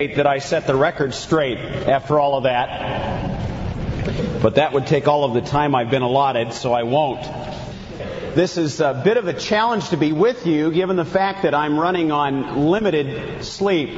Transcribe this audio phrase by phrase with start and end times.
[0.00, 4.40] that I set the record straight after all of that.
[4.40, 7.22] But that would take all of the time I've been allotted, so I won't.
[8.34, 11.54] This is a bit of a challenge to be with you given the fact that
[11.54, 13.90] I'm running on limited sleep.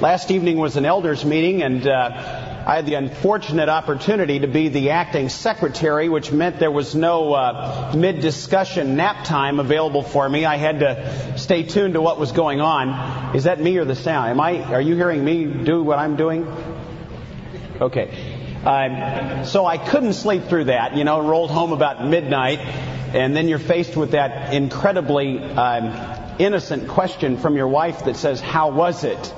[0.00, 4.68] Last evening was an elders meeting and uh, I had the unfortunate opportunity to be
[4.68, 10.44] the acting secretary, which meant there was no uh, mid-discussion nap time available for me.
[10.44, 13.34] I had to stay tuned to what was going on.
[13.34, 14.30] Is that me or the sound?
[14.30, 14.62] Am I?
[14.74, 16.46] Are you hearing me do what I'm doing?
[17.80, 18.38] Okay.
[18.64, 20.96] Um, so I couldn't sleep through that.
[20.96, 26.86] You know, rolled home about midnight, and then you're faced with that incredibly um, innocent
[26.86, 29.34] question from your wife that says, "How was it?"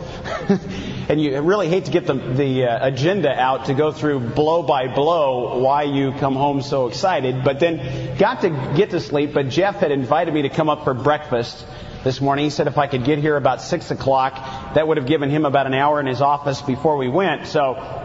[1.08, 4.62] and you really hate to get the, the uh, agenda out to go through blow
[4.62, 7.44] by blow why you come home so excited.
[7.44, 9.34] But then got to get to sleep.
[9.34, 11.66] But Jeff had invited me to come up for breakfast
[12.04, 12.44] this morning.
[12.44, 14.34] He said if I could get here about six o'clock,
[14.74, 17.46] that would have given him about an hour in his office before we went.
[17.46, 18.00] So.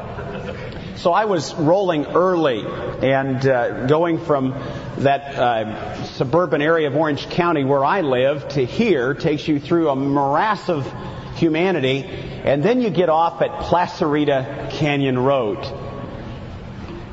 [0.97, 4.51] So I was rolling early and uh, going from
[4.97, 9.91] that uh, suburban area of Orange County where I live to here takes you through
[9.91, 10.85] a morass of
[11.39, 15.57] humanity, and then you get off at Placerita Canyon Road.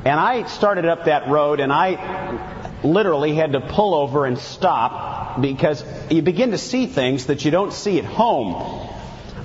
[0.04, 5.40] And I started up that road, and I literally had to pull over and stop
[5.40, 8.88] because you begin to see things that you don't see at home.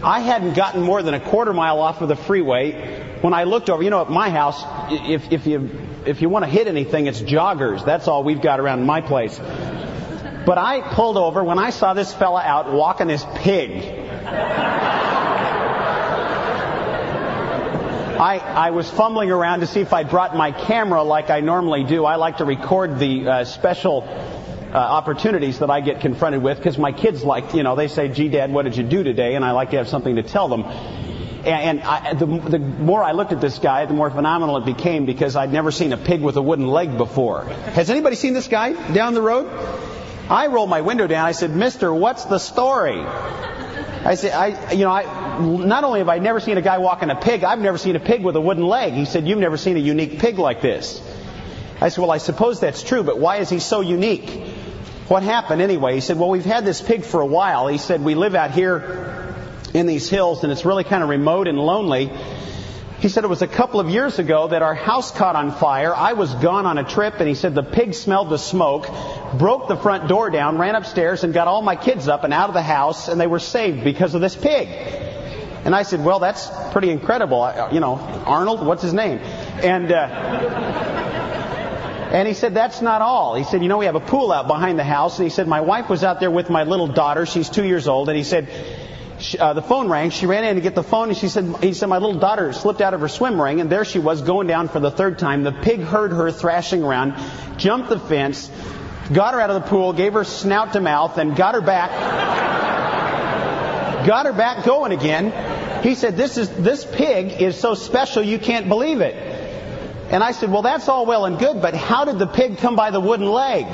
[0.03, 3.69] I hadn't gotten more than a quarter mile off of the freeway when I looked
[3.69, 3.83] over.
[3.83, 5.69] You know, at my house, if, if you
[6.05, 7.85] if you want to hit anything, it's joggers.
[7.85, 9.37] That's all we've got around my place.
[9.37, 13.83] But I pulled over when I saw this fella out walking his pig.
[18.21, 21.83] I, I was fumbling around to see if I brought my camera like I normally
[21.83, 22.05] do.
[22.05, 26.77] I like to record the uh, special uh, opportunities that I get confronted with because
[26.77, 29.33] my kids like, you know, they say, gee, Dad, what did you do today?
[29.33, 30.65] And I like to have something to tell them.
[30.65, 34.65] And, and I, the, the more I looked at this guy, the more phenomenal it
[34.65, 37.45] became because I'd never seen a pig with a wooden leg before.
[37.73, 39.49] Has anybody seen this guy down the road?
[40.29, 41.25] I rolled my window down.
[41.25, 42.99] I said, Mister, what's the story?
[42.99, 47.09] I said, I, you know, I, not only have I never seen a guy walking
[47.09, 48.93] a pig, I've never seen a pig with a wooden leg.
[48.93, 51.01] He said, you've never seen a unique pig like this.
[51.79, 54.29] I said, well, I suppose that's true, but why is he so unique?
[55.07, 55.95] What happened anyway?
[55.95, 57.67] He said, well, we've had this pig for a while.
[57.67, 59.35] He said, we live out here
[59.73, 62.11] in these hills and it's really kind of remote and lonely.
[63.01, 65.93] He said it was a couple of years ago that our house caught on fire.
[65.93, 68.87] I was gone on a trip, and he said the pig smelled the smoke,
[69.39, 72.49] broke the front door down, ran upstairs, and got all my kids up and out
[72.49, 74.69] of the house, and they were saved because of this pig.
[75.63, 77.69] And I said, well, that's pretty incredible.
[77.71, 79.19] You know, Arnold, what's his name?
[79.19, 80.07] And, uh,
[82.11, 83.35] and he said, that's not all.
[83.35, 85.19] He said, you know, we have a pool out behind the house.
[85.19, 87.25] And he said, my wife was out there with my little daughter.
[87.25, 88.09] She's two years old.
[88.09, 88.49] And he said,
[89.39, 90.09] uh, the phone rang.
[90.09, 92.53] She ran in to get the phone, and she said, "He said my little daughter
[92.53, 95.19] slipped out of her swim ring, and there she was going down for the third
[95.19, 95.43] time.
[95.43, 97.13] The pig heard her thrashing around,
[97.57, 98.49] jumped the fence,
[99.13, 101.91] got her out of the pool, gave her snout to mouth, and got her back,
[104.07, 105.31] got her back going again.
[105.81, 109.15] He said, "This is this pig is so special you can't believe it."
[110.11, 112.75] And I said, "Well, that's all well and good, but how did the pig come
[112.75, 113.65] by the wooden leg?"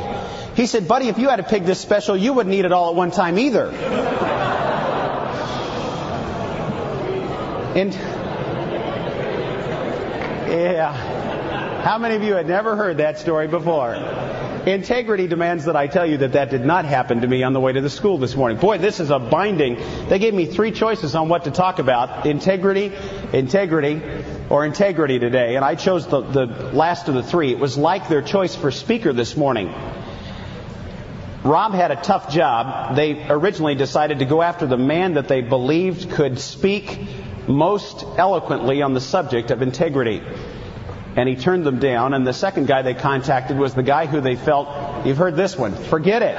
[0.55, 2.89] He said, "Buddy, if you had a pig this special, you wouldn't eat it all
[2.89, 3.69] at one time either."
[7.75, 7.93] And
[10.49, 11.83] yeah.
[11.83, 13.95] How many of you had never heard that story before?
[14.67, 17.59] Integrity demands that I tell you that that did not happen to me on the
[17.61, 18.57] way to the school this morning.
[18.57, 19.77] Boy, this is a binding.
[20.09, 22.25] They gave me three choices on what to talk about.
[22.25, 22.91] Integrity,
[23.31, 24.01] integrity,
[24.49, 25.55] or integrity today.
[25.55, 27.53] And I chose the, the last of the three.
[27.53, 29.73] It was like their choice for speaker this morning.
[31.45, 32.97] Rob had a tough job.
[32.97, 36.99] They originally decided to go after the man that they believed could speak
[37.47, 40.21] most eloquently on the subject of integrity.
[41.17, 42.13] And he turned them down.
[42.13, 45.57] And the second guy they contacted was the guy who they felt, you've heard this
[45.57, 46.37] one, forget it.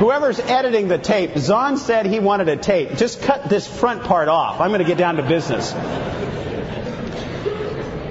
[0.00, 2.96] Whoever's editing the tape, Zahn said he wanted a tape.
[2.96, 4.60] Just cut this front part off.
[4.60, 5.72] I'm going to get down to business.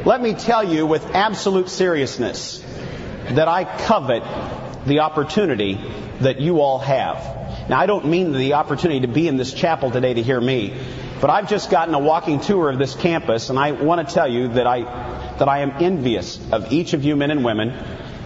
[0.06, 2.64] Let me tell you with absolute seriousness
[3.32, 4.24] that I covet
[4.86, 5.80] the opportunity
[6.22, 7.70] that you all have.
[7.70, 10.80] Now, I don't mean the opportunity to be in this chapel today to hear me,
[11.22, 14.28] but I've just gotten a walking tour of this campus, and I want to tell
[14.28, 14.84] you that I,
[15.38, 17.72] that I am envious of each of you men and women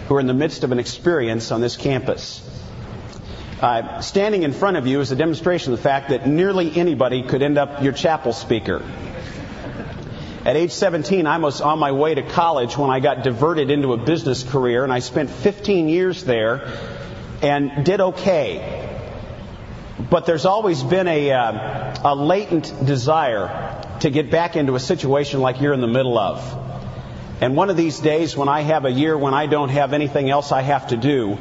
[0.07, 2.47] who are in the midst of an experience on this campus.
[3.61, 7.23] Uh, standing in front of you is a demonstration of the fact that nearly anybody
[7.23, 8.83] could end up your chapel speaker.
[10.45, 13.93] At age 17, I was on my way to college when I got diverted into
[13.93, 16.77] a business career, and I spent 15 years there
[17.41, 18.82] and did okay.
[19.99, 25.39] But there's always been a, uh, a latent desire to get back into a situation
[25.39, 26.61] like you're in the middle of.
[27.41, 30.29] And one of these days, when I have a year when I don't have anything
[30.29, 31.37] else I have to do,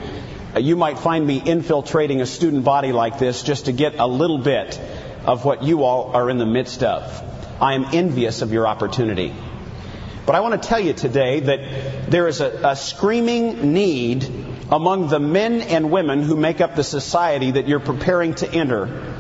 [0.54, 4.06] uh, you might find me infiltrating a student body like this just to get a
[4.06, 4.78] little bit
[5.24, 7.22] of what you all are in the midst of.
[7.60, 9.32] I am envious of your opportunity.
[10.26, 14.24] But I want to tell you today that there is a, a, screaming need
[14.72, 19.14] among the men and women who make up the society that you're preparing to enter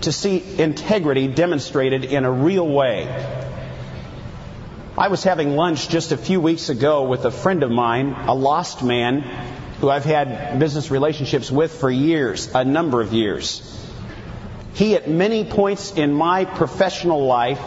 [0.00, 3.06] to see integrity demonstrated in a real way.
[4.96, 8.34] I was having lunch just a few weeks ago with a friend of mine, a
[8.34, 9.20] lost man
[9.80, 13.62] who I've had business relationships with for years, a number of years.
[14.74, 17.60] He, at many points in my professional life,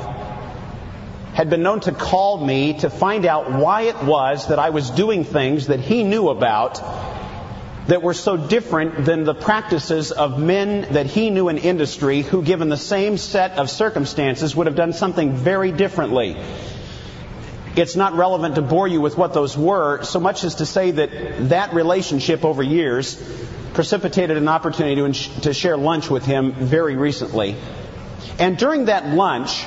[1.41, 4.91] had been known to call me to find out why it was that I was
[4.91, 6.79] doing things that he knew about
[7.87, 12.43] that were so different than the practices of men that he knew in industry who,
[12.43, 16.37] given the same set of circumstances, would have done something very differently.
[17.75, 20.91] It's not relevant to bore you with what those were, so much as to say
[20.91, 23.15] that that relationship over years
[23.73, 27.55] precipitated an opportunity to, to share lunch with him very recently.
[28.37, 29.65] And during that lunch,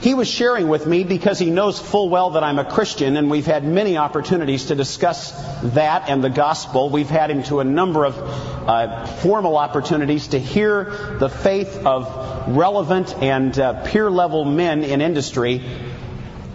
[0.00, 3.28] he was sharing with me because he knows full well that I'm a Christian, and
[3.28, 5.32] we've had many opportunities to discuss
[5.74, 6.88] that and the gospel.
[6.88, 12.56] We've had him to a number of uh, formal opportunities to hear the faith of
[12.56, 15.62] relevant and uh, peer level men in industry,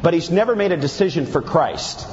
[0.02, 2.08] but he's never made a decision for Christ.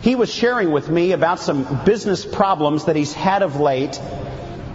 [0.00, 3.96] He was sharing with me about some business problems that he's had of late,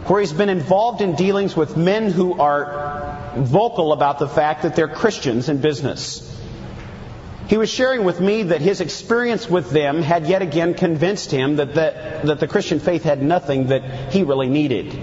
[0.05, 4.75] where he's been involved in dealings with men who are vocal about the fact that
[4.75, 6.23] they're Christians in business.
[7.47, 11.57] He was sharing with me that his experience with them had yet again convinced him
[11.57, 14.99] that the, that the Christian faith had nothing that he really needed.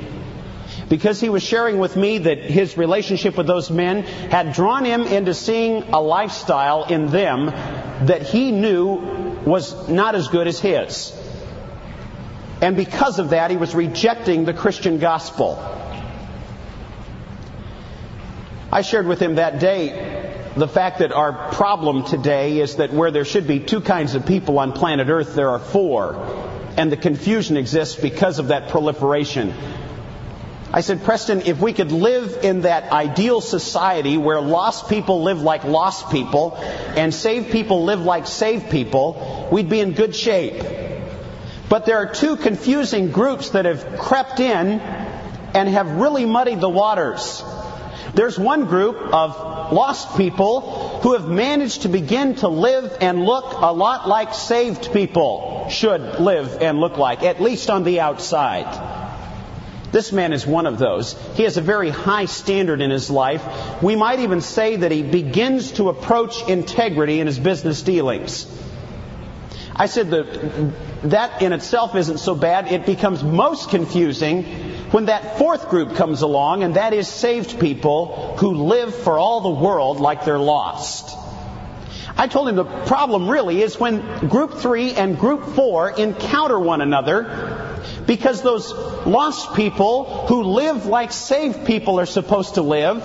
[0.89, 5.03] Because he was sharing with me that his relationship with those men had drawn him
[5.03, 8.97] into seeing a lifestyle in them that he knew
[9.47, 11.19] was not as good as his.
[12.61, 15.59] And because of that, he was rejecting the Christian gospel.
[18.75, 23.13] I shared with him that day the fact that our problem today is that where
[23.13, 26.17] there should be two kinds of people on planet Earth, there are four.
[26.77, 29.55] And the confusion exists because of that proliferation.
[30.73, 35.41] I said, Preston, if we could live in that ideal society where lost people live
[35.41, 40.61] like lost people and saved people live like saved people, we'd be in good shape.
[41.69, 46.69] But there are two confusing groups that have crept in and have really muddied the
[46.69, 47.45] waters.
[48.15, 53.53] There's one group of lost people who have managed to begin to live and look
[53.53, 59.03] a lot like saved people should live and look like, at least on the outside.
[59.91, 61.17] This man is one of those.
[61.35, 63.83] He has a very high standard in his life.
[63.83, 68.47] We might even say that he begins to approach integrity in his business dealings.
[69.77, 72.71] I said that that in itself isn't so bad.
[72.71, 74.45] It becomes most confusing
[74.93, 79.41] when that fourth group comes along, and that is saved people who live for all
[79.41, 81.17] the world like they're lost.
[82.17, 86.81] I told him the problem really is when group three and group four encounter one
[86.81, 93.03] another because those lost people who live like saved people are supposed to live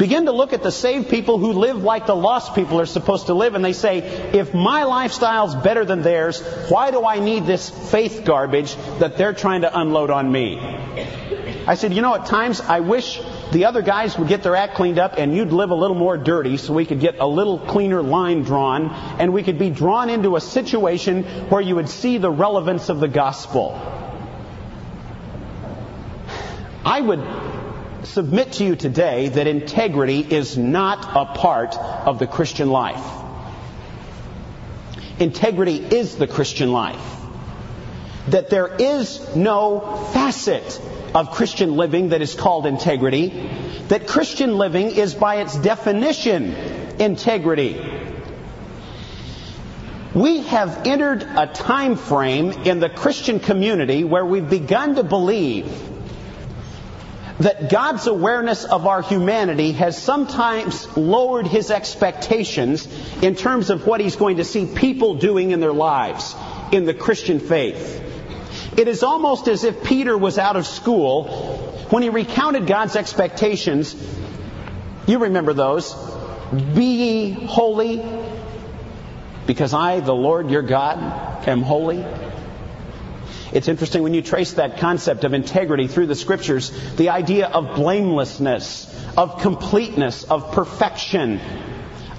[0.00, 3.26] begin to look at the saved people who live like the lost people are supposed
[3.26, 3.98] to live, and they say,
[4.32, 6.40] if my lifestyle's better than theirs,
[6.70, 10.58] why do I need this faith garbage that they're trying to unload on me?
[11.66, 13.20] I said, you know, at times I wish
[13.52, 16.16] the other guys would get their act cleaned up and you'd live a little more
[16.16, 18.88] dirty so we could get a little cleaner line drawn
[19.20, 23.00] and we could be drawn into a situation where you would see the relevance of
[23.00, 23.74] the gospel.
[26.86, 27.20] I would
[28.04, 33.04] submit to you today that integrity is not a part of the Christian life.
[35.18, 37.04] Integrity is the Christian life.
[38.28, 39.80] That there is no
[40.12, 40.80] facet
[41.14, 43.50] of Christian living that is called integrity.
[43.88, 46.54] That Christian living is by its definition
[46.98, 47.80] integrity.
[50.14, 55.89] We have entered a time frame in the Christian community where we've begun to believe
[57.40, 62.86] that God's awareness of our humanity has sometimes lowered his expectations
[63.22, 66.36] in terms of what he's going to see people doing in their lives
[66.70, 68.06] in the Christian faith.
[68.76, 71.24] It is almost as if Peter was out of school
[71.88, 73.96] when he recounted God's expectations.
[75.06, 75.94] You remember those.
[76.52, 78.04] Be ye holy,
[79.46, 82.04] because I, the Lord your God, am holy.
[83.52, 87.74] It's interesting when you trace that concept of integrity through the scriptures, the idea of
[87.74, 91.40] blamelessness, of completeness, of perfection,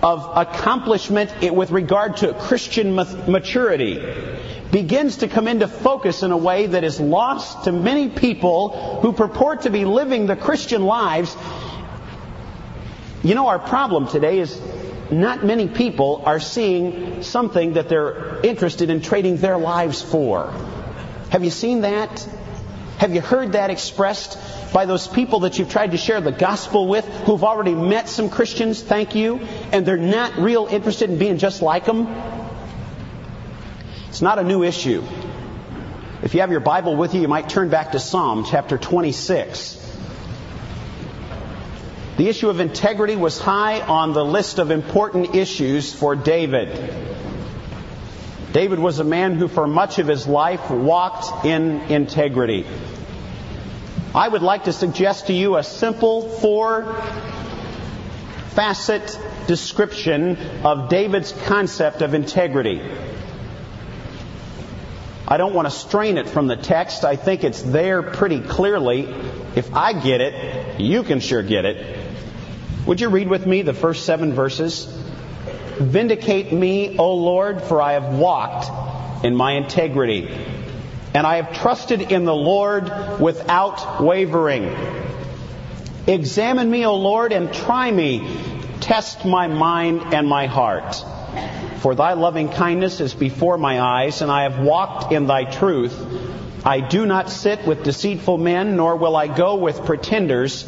[0.03, 4.00] of accomplishment with regard to Christian maturity
[4.71, 9.13] begins to come into focus in a way that is lost to many people who
[9.13, 11.35] purport to be living the Christian lives.
[13.23, 14.59] You know, our problem today is
[15.11, 20.53] not many people are seeing something that they're interested in trading their lives for.
[21.31, 22.27] Have you seen that?
[22.97, 24.38] Have you heard that expressed
[24.73, 28.29] by those people that you've tried to share the gospel with who've already met some
[28.29, 29.39] Christians, thank you,
[29.71, 32.07] and they're not real interested in being just like them?
[34.09, 35.03] It's not a new issue.
[36.21, 39.77] If you have your Bible with you, you might turn back to Psalm chapter 26.
[42.17, 47.11] The issue of integrity was high on the list of important issues for David.
[48.53, 52.65] David was a man who, for much of his life, walked in integrity.
[54.13, 57.01] I would like to suggest to you a simple four
[58.50, 59.17] facet
[59.48, 62.81] description of David's concept of integrity.
[65.25, 67.05] I don't want to strain it from the text.
[67.05, 69.03] I think it's there pretty clearly.
[69.55, 72.00] If I get it, you can sure get it.
[72.86, 75.00] Would you read with me the first seven verses?
[75.81, 80.29] Vindicate me, O Lord, for I have walked in my integrity,
[81.13, 84.75] and I have trusted in the Lord without wavering.
[86.07, 88.27] Examine me, O Lord, and try me.
[88.79, 91.03] Test my mind and my heart.
[91.79, 95.95] For thy loving kindness is before my eyes, and I have walked in thy truth.
[96.63, 100.63] I do not sit with deceitful men, nor will I go with pretenders.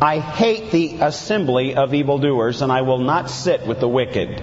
[0.00, 4.40] I hate the assembly of evildoers, and I will not sit with the wicked.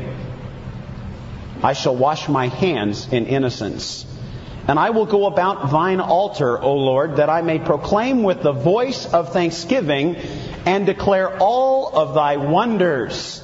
[1.64, 4.06] I shall wash my hands in innocence.
[4.68, 8.52] And I will go about thine altar, O Lord, that I may proclaim with the
[8.52, 10.18] voice of thanksgiving
[10.66, 13.42] and declare all of thy wonders.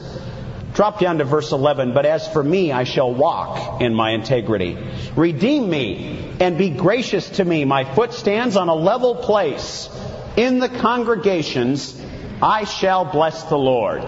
[0.74, 1.94] Drop down to verse 11.
[1.94, 4.78] But as for me, I shall walk in my integrity.
[5.16, 7.64] Redeem me and be gracious to me.
[7.66, 9.90] My foot stands on a level place.
[10.38, 12.00] In the congregations,
[12.42, 14.04] I shall bless the Lord.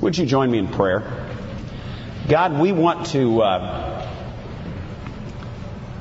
[0.00, 1.02] Would you join me in prayer?
[2.28, 4.10] God, we want to uh,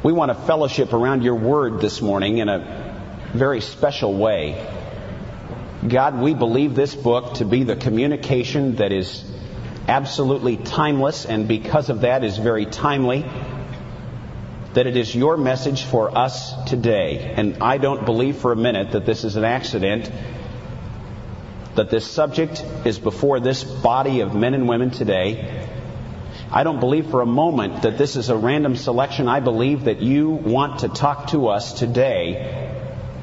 [0.03, 4.69] we want to fellowship around your word this morning in a very special way.
[5.87, 9.25] God, we believe this book to be the communication that is
[9.87, 13.25] absolutely timeless and because of that is very timely.
[14.73, 17.33] That it is your message for us today.
[17.37, 20.11] And I don't believe for a minute that this is an accident.
[21.75, 25.67] That this subject is before this body of men and women today.
[26.51, 29.27] I don't believe for a moment that this is a random selection.
[29.27, 32.69] I believe that you want to talk to us today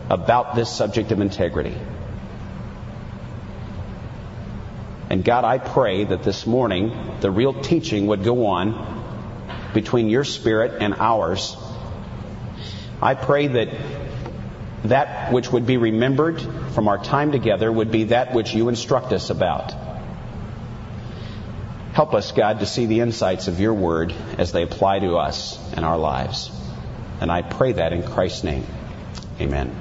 [0.09, 1.77] about this subject of integrity.
[5.09, 9.00] And God, I pray that this morning the real teaching would go on
[9.75, 11.57] between your spirit and ours.
[13.03, 13.69] I pray that
[14.85, 16.41] that which would be remembered
[16.73, 19.75] from our time together would be that which you instruct us about.
[21.93, 25.59] Help us, God, to see the insights of your word as they apply to us
[25.75, 26.51] and our lives.
[27.21, 28.65] And I pray that in Christ's name.
[29.41, 29.75] Amen.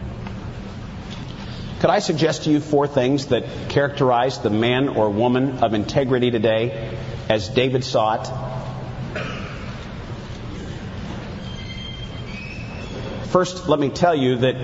[1.80, 6.30] Could I suggest to you four things that characterize the man or woman of integrity
[6.30, 6.98] today
[7.30, 8.49] as David saw it?
[13.30, 14.56] First, let me tell you that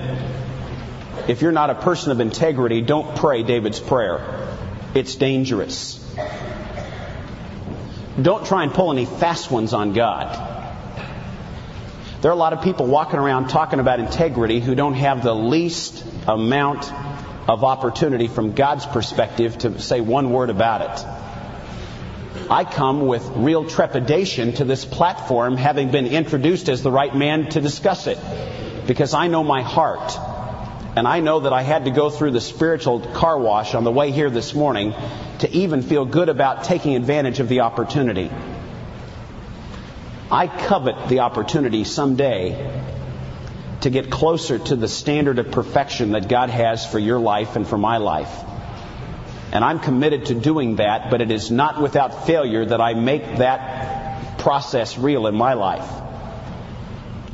[1.28, 4.48] if you're not a person of integrity, don't pray David's prayer.
[4.96, 6.02] It's dangerous.
[8.20, 10.54] Don't try and pull any fast ones on God.
[12.22, 15.36] There are a lot of people walking around talking about integrity who don't have the
[15.36, 16.92] least amount
[17.48, 21.06] of opportunity from God's perspective to say one word about it.
[22.50, 27.50] I come with real trepidation to this platform having been introduced as the right man
[27.50, 28.20] to discuss it
[28.86, 30.16] because I know my heart.
[30.96, 33.92] And I know that I had to go through the spiritual car wash on the
[33.92, 34.94] way here this morning
[35.40, 38.32] to even feel good about taking advantage of the opportunity.
[40.32, 42.82] I covet the opportunity someday
[43.82, 47.68] to get closer to the standard of perfection that God has for your life and
[47.68, 48.34] for my life.
[49.56, 53.38] And I'm committed to doing that, but it is not without failure that I make
[53.38, 55.90] that process real in my life.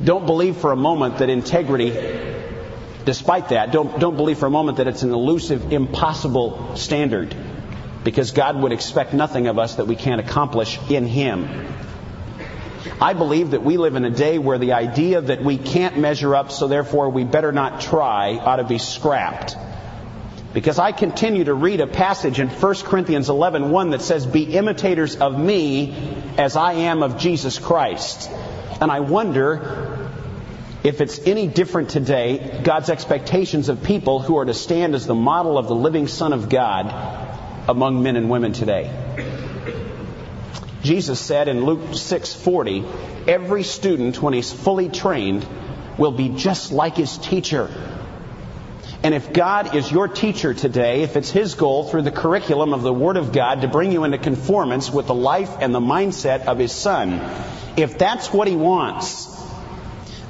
[0.04, 1.90] Don't believe for a moment that integrity,
[3.06, 7.36] despite that, don't, don't believe for a moment that it's an elusive, impossible standard.
[8.04, 11.50] Because God would expect nothing of us that we can't accomplish in Him.
[13.02, 16.36] I believe that we live in a day where the idea that we can't measure
[16.36, 19.56] up, so therefore we better not try, ought to be scrapped.
[20.54, 25.16] Because I continue to read a passage in 1 Corinthians 11:1 that says, "Be imitators
[25.16, 25.94] of me
[26.38, 28.30] as I am of Jesus Christ."
[28.82, 30.10] And I wonder
[30.84, 35.16] if it's any different today, God's expectations of people who are to stand as the
[35.16, 36.94] model of the living Son of God
[37.68, 38.90] among men and women today.
[40.84, 42.84] Jesus said in Luke 6:40,
[43.28, 45.46] every student when he's fully trained
[45.98, 47.70] will be just like his teacher.
[49.04, 52.84] And if God is your teacher today, if it's His goal through the curriculum of
[52.84, 56.46] the Word of God to bring you into conformance with the life and the mindset
[56.46, 57.20] of His Son,
[57.78, 59.28] if that's what He wants,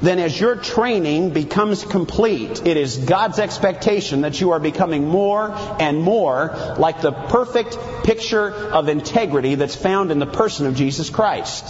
[0.02, 5.52] then as your training becomes complete, it is God's expectation that you are becoming more
[5.80, 11.10] and more like the perfect picture of integrity that's found in the person of Jesus
[11.10, 11.66] Christ.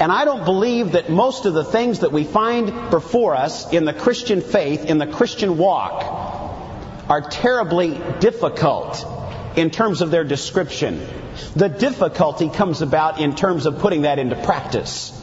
[0.00, 3.84] And I don't believe that most of the things that we find before us in
[3.84, 6.04] the Christian faith, in the Christian walk,
[7.08, 9.04] are terribly difficult
[9.56, 11.04] in terms of their description.
[11.56, 15.14] The difficulty comes about in terms of putting that into practice.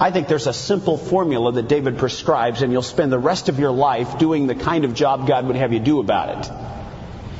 [0.00, 3.58] I think there's a simple formula that David prescribes, and you'll spend the rest of
[3.58, 6.50] your life doing the kind of job God would have you do about it.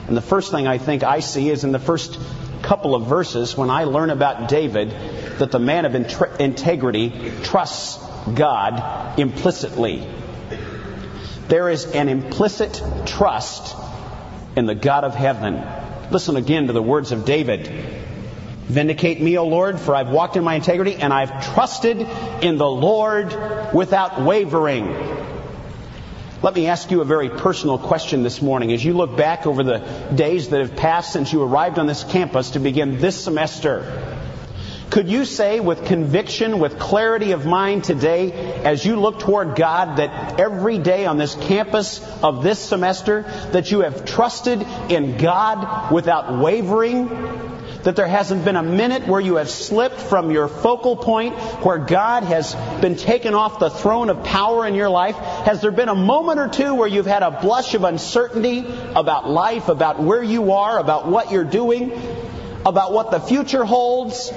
[0.06, 2.18] And the first thing I think I see is in the first
[2.64, 4.90] couple of verses when I learn about David
[5.38, 8.02] that the man of integrity trusts
[8.34, 10.08] God implicitly.
[11.48, 13.76] There is an implicit trust
[14.56, 15.62] in the God of heaven.
[16.10, 17.66] Listen again to the words of David.
[17.66, 22.00] Vindicate me, O Lord, for I've walked in my integrity and I've trusted
[22.42, 25.13] in the Lord without wavering.
[26.44, 28.70] Let me ask you a very personal question this morning.
[28.70, 29.78] As you look back over the
[30.14, 34.14] days that have passed since you arrived on this campus to begin this semester,
[34.90, 38.32] could you say with conviction, with clarity of mind today,
[38.62, 43.70] as you look toward God, that every day on this campus of this semester, that
[43.70, 47.53] you have trusted in God without wavering?
[47.84, 51.76] That there hasn't been a minute where you have slipped from your focal point, where
[51.78, 55.16] God has been taken off the throne of power in your life?
[55.16, 59.28] Has there been a moment or two where you've had a blush of uncertainty about
[59.28, 61.92] life, about where you are, about what you're doing,
[62.64, 64.30] about what the future holds?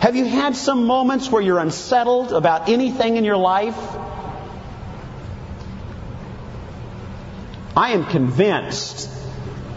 [0.00, 3.76] Have you had some moments where you're unsettled about anything in your life?
[7.76, 9.10] I am convinced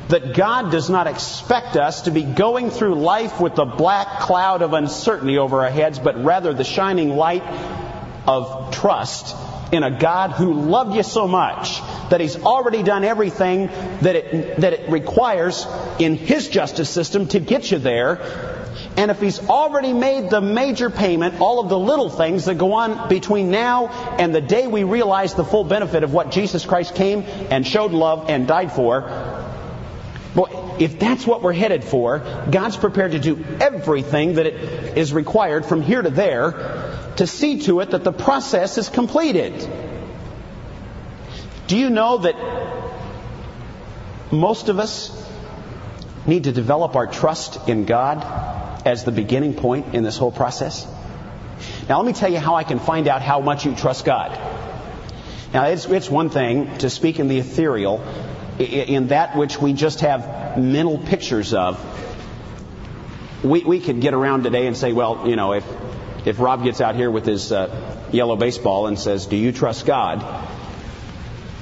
[0.10, 4.62] that God does not expect us to be going through life with the black cloud
[4.62, 7.44] of uncertainty over our heads, but rather the shining light
[8.28, 9.36] of trust
[9.72, 13.68] in a God who loved you so much that He's already done everything
[14.02, 15.68] that it, that it requires
[16.00, 18.58] in His justice system to get you there.
[18.98, 22.74] And if he's already made the major payment, all of the little things that go
[22.74, 26.96] on between now and the day we realize the full benefit of what Jesus Christ
[26.96, 29.04] came and showed love and died for,
[30.40, 35.12] well, if that's what we're headed for, God's prepared to do everything that it is
[35.12, 39.54] required from here to there to see to it that the process is completed.
[41.68, 42.36] Do you know that
[44.32, 45.12] most of us
[46.26, 48.24] need to develop our trust in God
[48.88, 50.88] as the beginning point in this whole process?
[51.90, 54.32] Now, let me tell you how I can find out how much you trust God.
[55.54, 58.02] Now, it's, it's one thing to speak in the ethereal,
[58.60, 61.80] in that which we just have mental pictures of.
[63.44, 65.66] We, we could get around today and say, well, you know, if,
[66.26, 69.86] if Rob gets out here with his uh, yellow baseball and says, Do you trust
[69.86, 70.24] God?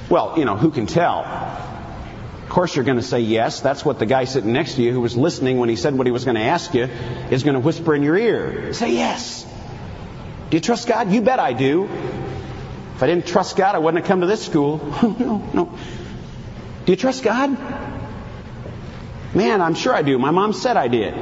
[0.09, 1.19] Well, you know, who can tell?
[1.19, 3.59] Of course, you're going to say yes.
[3.59, 6.07] That's what the guy sitting next to you who was listening when he said what
[6.07, 6.85] he was going to ask you
[7.29, 8.73] is going to whisper in your ear.
[8.73, 9.45] Say yes.
[10.49, 11.11] Do you trust God?
[11.11, 11.83] You bet I do.
[11.83, 14.77] If I didn't trust God, I wouldn't have come to this school.
[15.19, 15.77] no, no.
[16.87, 17.49] Do you trust God?
[19.35, 20.17] Man, I'm sure I do.
[20.17, 21.13] My mom said I did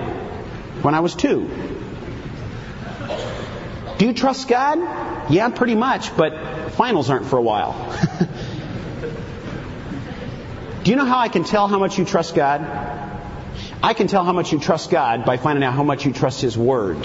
[0.84, 1.50] when I was two.
[3.98, 4.78] Do you trust God?
[5.32, 7.74] Yeah, pretty much, but finals aren't for a while.
[10.84, 12.62] Do you know how I can tell how much you trust God?
[13.82, 16.42] I can tell how much you trust God by finding out how much you trust
[16.42, 17.00] His Word.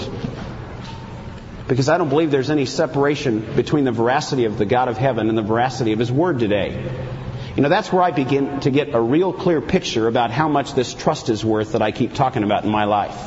[1.67, 5.29] Because I don't believe there's any separation between the veracity of the God of heaven
[5.29, 7.09] and the veracity of His Word today.
[7.55, 10.73] You know, that's where I begin to get a real clear picture about how much
[10.73, 13.17] this trust is worth that I keep talking about in my life.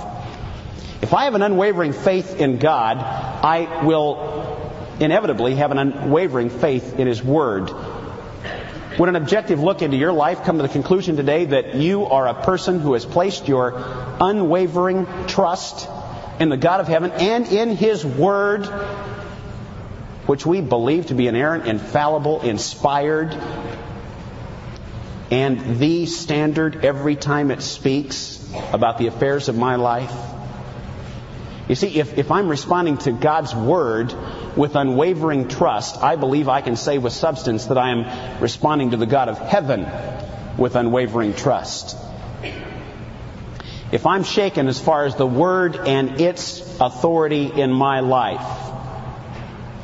[1.02, 6.98] If I have an unwavering faith in God, I will inevitably have an unwavering faith
[6.98, 7.70] in His Word
[8.98, 12.28] would an objective look into your life come to the conclusion today that you are
[12.28, 13.72] a person who has placed your
[14.20, 15.88] unwavering trust
[16.38, 18.66] in the God of heaven and in His Word,
[20.26, 23.37] which we believe to be inerrant, infallible, inspired,
[25.30, 30.12] and the standard every time it speaks about the affairs of my life?
[31.68, 34.14] You see, if, if I'm responding to God's Word
[34.54, 38.98] with unwavering trust, I believe I can say with substance that I am responding to
[38.98, 39.87] the God of heaven
[40.58, 41.96] with unwavering trust.
[43.92, 48.64] If I'm shaken as far as the Word and its authority in my life,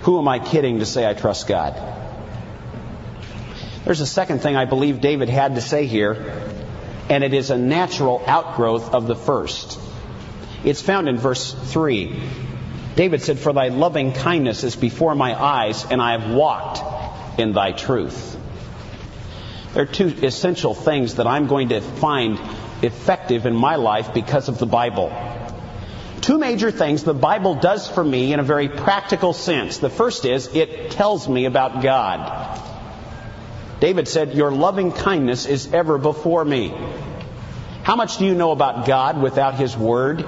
[0.03, 2.00] who am I kidding to say I trust God?
[3.85, 6.43] There's a second thing I believe David had to say here,
[7.09, 9.81] and it is a natural outgrowth of the first.
[10.65, 12.23] It's found in verse 3.
[12.95, 17.53] David said, For thy loving kindness is before my eyes, and I have walked in
[17.53, 18.37] thy truth.
[19.73, 22.39] There are two essential things that I'm going to find
[22.83, 25.13] effective in my life because of the Bible.
[26.21, 29.79] Two major things the Bible does for me in a very practical sense.
[29.79, 32.70] The first is it tells me about God.
[33.81, 36.75] David said, Your loving kindness is ever before me.
[37.83, 40.25] How much do you know about God without His Word?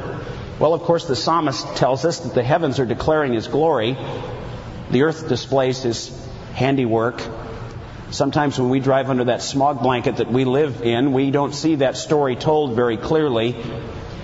[0.59, 3.97] Well, of course, the psalmist tells us that the heavens are declaring His glory,
[4.91, 6.11] the earth displays His
[6.55, 7.23] handiwork.
[8.11, 11.77] Sometimes when we drive under that smog blanket that we live in, we don't see
[11.77, 13.57] that story told very clearly.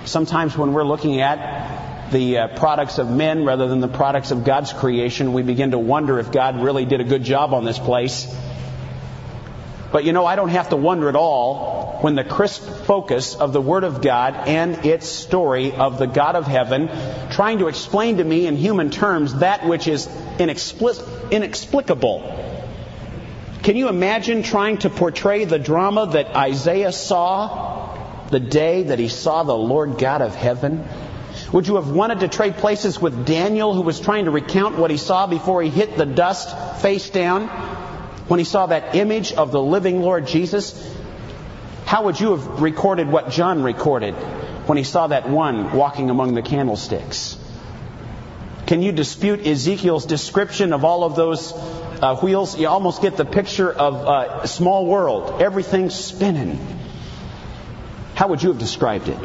[0.05, 4.43] Sometimes when we're looking at the uh, products of men rather than the products of
[4.43, 7.77] God's creation, we begin to wonder if God really did a good job on this
[7.77, 8.27] place.
[9.91, 13.53] But you know, I don't have to wonder at all when the crisp focus of
[13.53, 16.89] the Word of God and its story of the God of heaven
[17.31, 20.07] trying to explain to me in human terms that which is
[20.39, 22.35] inexplicable
[23.61, 27.93] can you imagine trying to portray the drama that Isaiah saw
[28.29, 30.87] the day that he saw the Lord God of heaven?
[31.51, 34.91] Would you have wanted to trade places with Daniel, who was trying to recount what
[34.91, 37.49] he saw before he hit the dust face down
[38.29, 40.95] when he saw that image of the living Lord Jesus?
[41.85, 44.13] How would you have recorded what John recorded
[44.67, 47.37] when he saw that one walking among the candlesticks?
[48.67, 51.51] Can you dispute Ezekiel's description of all of those
[52.01, 56.59] uh, wheels, you almost get the picture of uh, a small world, everything spinning.
[58.15, 59.17] How would you have described it?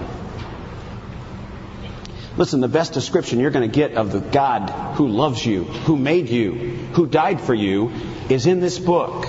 [2.36, 5.96] Listen, the best description you're going to get of the God who loves you, who
[5.96, 6.52] made you,
[6.94, 7.92] who died for you,
[8.28, 9.26] is in this book.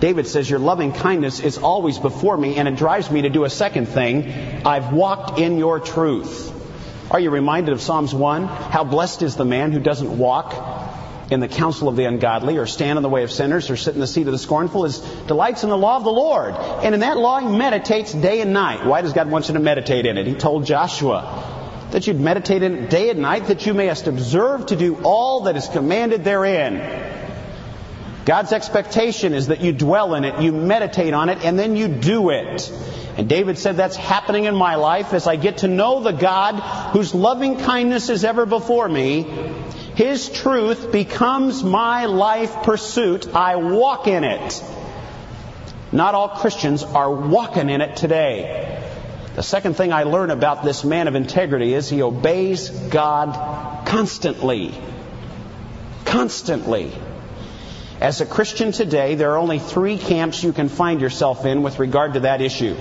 [0.00, 3.44] David says, Your loving kindness is always before me, and it drives me to do
[3.44, 4.66] a second thing.
[4.66, 6.50] I've walked in your truth.
[7.10, 8.46] Are you reminded of Psalms 1?
[8.46, 10.54] How blessed is the man who doesn't walk
[11.30, 13.94] in the counsel of the ungodly, or stand in the way of sinners, or sit
[13.94, 16.54] in the seat of the scornful, is delights in the law of the Lord.
[16.54, 18.84] And in that law he meditates day and night.
[18.84, 20.26] Why does God want you to meditate in it?
[20.26, 21.60] He told Joshua
[21.92, 25.42] that you'd meditate in it day and night, that you mayest observe to do all
[25.42, 27.11] that is commanded therein.
[28.24, 31.88] God's expectation is that you dwell in it, you meditate on it, and then you
[31.88, 32.70] do it.
[33.16, 36.54] And David said that's happening in my life as I get to know the God
[36.92, 39.24] whose loving kindness is ever before me
[39.94, 43.34] his truth becomes my life pursuit.
[43.34, 44.62] I walk in it.
[45.90, 48.82] Not all Christians are walking in it today.
[49.34, 54.74] The second thing I learn about this man of integrity is he obeys God constantly.
[56.06, 56.92] Constantly.
[58.02, 61.78] As a Christian today, there are only three camps you can find yourself in with
[61.78, 62.74] regard to that issue.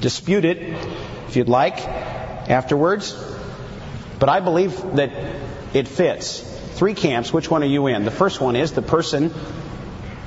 [0.00, 0.62] Dispute it,
[1.28, 3.14] if you'd like, afterwards.
[4.18, 5.12] But I believe that
[5.74, 6.40] it fits.
[6.76, 8.06] Three camps, which one are you in?
[8.06, 9.30] The first one is the person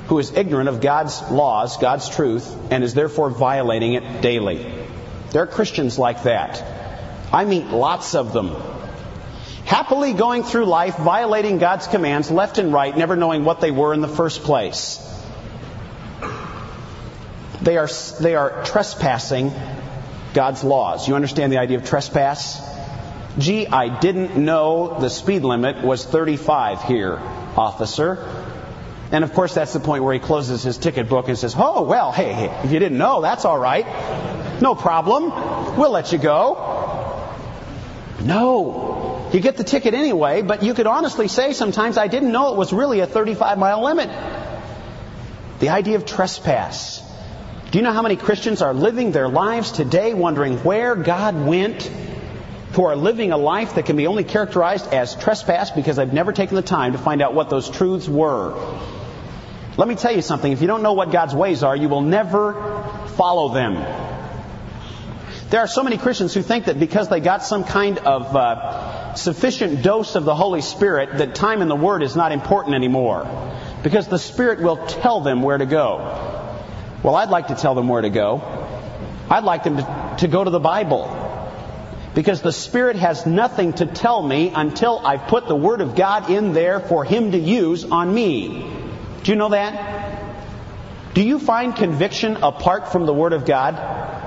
[0.06, 4.64] who is ignorant of God's laws, God's truth, and is therefore violating it daily.
[5.32, 6.62] There are Christians like that.
[7.32, 8.77] I meet lots of them.
[9.68, 13.92] Happily going through life, violating God's commands left and right, never knowing what they were
[13.92, 14.96] in the first place.
[17.60, 19.52] They are, they are trespassing
[20.32, 21.06] God's laws.
[21.06, 22.58] You understand the idea of trespass?
[23.36, 27.18] Gee, I didn't know the speed limit was 35 here,
[27.54, 28.26] officer.
[29.12, 31.82] And of course, that's the point where he closes his ticket book and says, Oh,
[31.82, 33.84] well, hey, hey if you didn't know, that's all right.
[34.62, 35.76] No problem.
[35.76, 36.64] We'll let you go.
[38.22, 38.87] No.
[39.32, 42.56] You get the ticket anyway, but you could honestly say sometimes I didn't know it
[42.56, 44.10] was really a 35 mile limit.
[45.60, 47.02] The idea of trespass.
[47.70, 51.90] Do you know how many Christians are living their lives today wondering where God went
[52.72, 56.32] who are living a life that can be only characterized as trespass because they've never
[56.32, 58.54] taken the time to find out what those truths were.
[59.76, 60.50] Let me tell you something.
[60.50, 62.54] If you don't know what God's ways are, you will never
[63.16, 63.76] follow them.
[65.50, 69.14] There are so many Christians who think that because they got some kind of uh,
[69.14, 73.26] sufficient dose of the Holy Spirit, that time in the Word is not important anymore.
[73.82, 75.96] Because the Spirit will tell them where to go.
[77.02, 78.42] Well, I'd like to tell them where to go.
[79.30, 81.14] I'd like them to, to go to the Bible.
[82.14, 86.28] Because the Spirit has nothing to tell me until I've put the Word of God
[86.28, 88.70] in there for Him to use on me.
[89.22, 91.14] Do you know that?
[91.14, 94.17] Do you find conviction apart from the Word of God?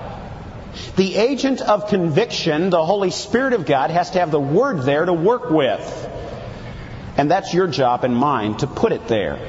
[0.95, 5.05] The agent of conviction, the Holy Spirit of God, has to have the Word there
[5.05, 6.09] to work with.
[7.17, 9.39] And that's your job and mine to put it there.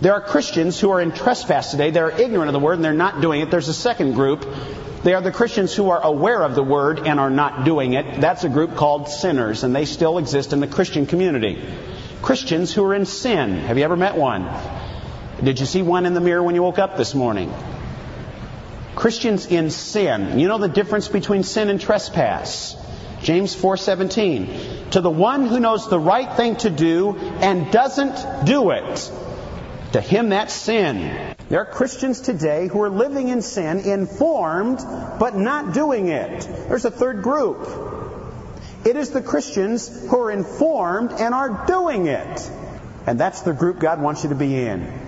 [0.00, 1.90] There are Christians who are in trespass today.
[1.90, 3.50] They're ignorant of the Word and they're not doing it.
[3.50, 4.46] There's a second group.
[5.04, 8.20] They are the Christians who are aware of the Word and are not doing it.
[8.20, 11.62] That's a group called sinners, and they still exist in the Christian community.
[12.22, 13.58] Christians who are in sin.
[13.58, 14.48] Have you ever met one?
[15.42, 17.52] Did you see one in the mirror when you woke up this morning?
[18.94, 20.38] Christians in sin.
[20.38, 22.76] You know the difference between sin and trespass.
[23.22, 24.90] James 4:17.
[24.90, 29.10] To the one who knows the right thing to do and doesn't do it,
[29.92, 31.34] to him that's sin.
[31.48, 34.78] There are Christians today who are living in sin, informed
[35.18, 36.48] but not doing it.
[36.68, 37.68] There's a third group.
[38.84, 42.50] It is the Christians who are informed and are doing it.
[43.06, 45.01] And that's the group God wants you to be in.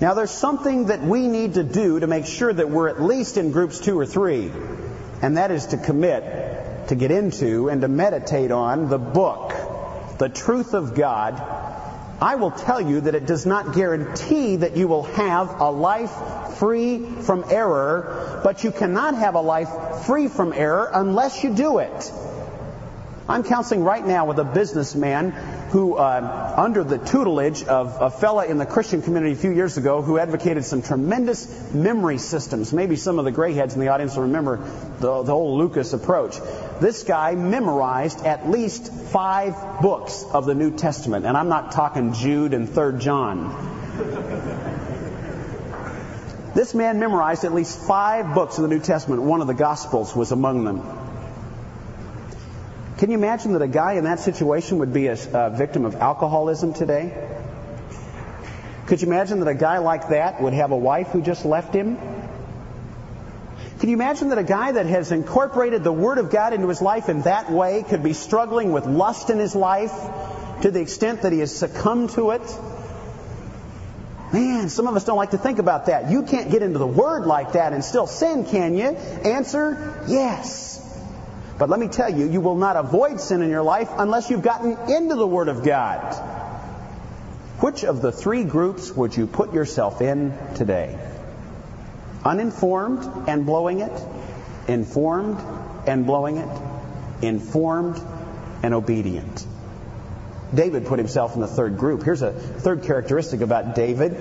[0.00, 3.38] Now, there's something that we need to do to make sure that we're at least
[3.38, 4.52] in groups two or three,
[5.22, 9.52] and that is to commit to get into and to meditate on the book,
[10.18, 11.34] the truth of God.
[12.20, 16.12] I will tell you that it does not guarantee that you will have a life
[16.58, 19.68] free from error, but you cannot have a life
[20.06, 22.12] free from error unless you do it.
[23.28, 25.32] I'm counseling right now with a businessman
[25.70, 29.76] who, uh, under the tutelage of a fella in the Christian community a few years
[29.76, 32.72] ago, who advocated some tremendous memory systems.
[32.72, 34.58] Maybe some of the gray heads in the audience will remember
[35.00, 36.38] the, the whole Lucas approach.
[36.80, 42.12] This guy memorized at least five books of the New Testament, and I'm not talking
[42.12, 43.74] Jude and Third John.
[46.54, 49.20] This man memorized at least five books of the New Testament.
[49.22, 51.05] One of the Gospels was among them.
[52.98, 55.96] Can you imagine that a guy in that situation would be a, a victim of
[55.96, 57.12] alcoholism today?
[58.86, 61.74] Could you imagine that a guy like that would have a wife who just left
[61.74, 61.98] him?
[63.80, 66.80] Can you imagine that a guy that has incorporated the Word of God into his
[66.80, 69.92] life in that way could be struggling with lust in his life
[70.62, 72.58] to the extent that he has succumbed to it?
[74.32, 76.10] Man, some of us don't like to think about that.
[76.10, 78.86] You can't get into the Word like that and still sin, can you?
[78.86, 80.75] Answer, yes.
[81.58, 84.42] But let me tell you, you will not avoid sin in your life unless you've
[84.42, 86.14] gotten into the Word of God.
[87.60, 90.98] Which of the three groups would you put yourself in today?
[92.24, 93.92] Uninformed and blowing it?
[94.68, 95.40] Informed
[95.86, 96.62] and blowing it?
[97.22, 97.98] Informed
[98.62, 99.46] and obedient.
[100.54, 102.02] David put himself in the third group.
[102.02, 104.16] Here's a third characteristic about David.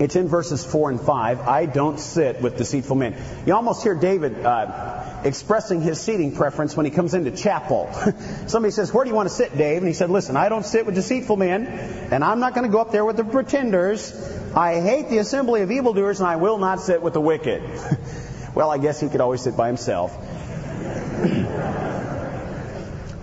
[0.00, 1.40] It's in verses 4 and 5.
[1.40, 3.14] I don't sit with deceitful men.
[3.44, 7.92] You almost hear David uh, expressing his seating preference when he comes into chapel.
[8.46, 9.76] Somebody says, Where do you want to sit, Dave?
[9.76, 12.72] And he said, Listen, I don't sit with deceitful men, and I'm not going to
[12.72, 14.10] go up there with the pretenders.
[14.56, 17.62] I hate the assembly of evildoers, and I will not sit with the wicked.
[18.54, 20.16] well, I guess he could always sit by himself.
[21.22, 21.28] do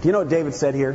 [0.03, 0.93] you know what David said here?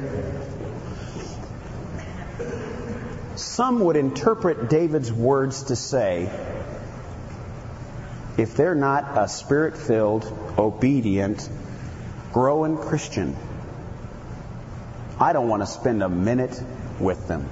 [3.43, 6.31] Some would interpret David's words to say,
[8.39, 10.25] if they're not a spirit filled,
[10.57, 11.49] obedient,
[12.33, 13.37] growing Christian,
[15.19, 16.63] I don't want to spend a minute
[17.01, 17.49] with them.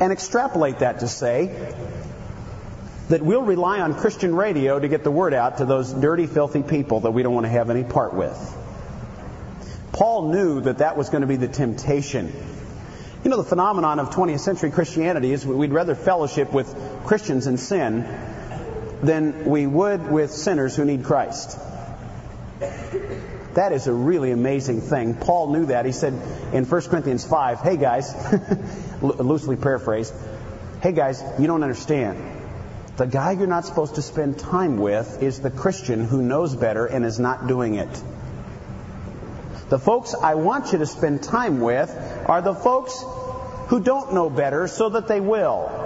[0.00, 1.74] And extrapolate that to say
[3.08, 6.62] that we'll rely on Christian radio to get the word out to those dirty, filthy
[6.62, 8.56] people that we don't want to have any part with.
[9.92, 12.32] Paul knew that that was going to be the temptation
[13.24, 17.56] you know, the phenomenon of 20th century Christianity is we'd rather fellowship with Christians in
[17.56, 18.06] sin
[19.02, 21.58] than we would with sinners who need Christ.
[23.54, 25.14] That is a really amazing thing.
[25.14, 25.86] Paul knew that.
[25.86, 26.12] He said
[26.52, 28.14] in 1 Corinthians 5, hey guys,
[29.02, 30.12] loosely paraphrased,
[30.82, 32.18] hey guys, you don't understand.
[32.98, 36.84] The guy you're not supposed to spend time with is the Christian who knows better
[36.84, 38.02] and is not doing it.
[39.68, 41.90] The folks I want you to spend time with
[42.26, 43.02] are the folks
[43.68, 45.80] who don't know better so that they will.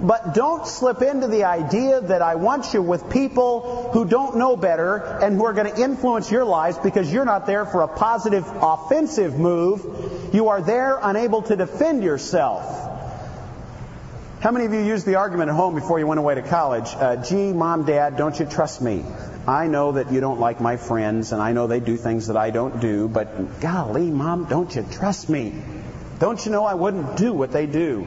[0.00, 4.56] But don't slip into the idea that I want you with people who don't know
[4.56, 7.88] better and who are going to influence your lives because you're not there for a
[7.88, 10.34] positive offensive move.
[10.34, 12.64] You are there unable to defend yourself.
[14.40, 16.88] How many of you used the argument at home before you went away to college?
[16.94, 19.02] Uh, gee, mom, dad, don't you trust me?
[19.46, 22.36] I know that you don't like my friends, and I know they do things that
[22.36, 25.54] I don't do, but golly, mom, don't you trust me?
[26.18, 28.06] Don't you know I wouldn't do what they do?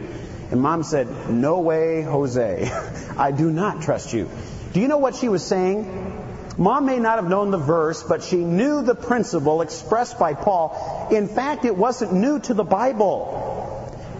[0.51, 2.69] And mom said, No way, Jose.
[3.17, 4.29] I do not trust you.
[4.73, 6.09] Do you know what she was saying?
[6.57, 11.07] Mom may not have known the verse, but she knew the principle expressed by Paul.
[11.09, 13.58] In fact, it wasn't new to the Bible.